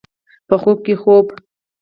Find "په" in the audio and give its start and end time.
0.47-0.55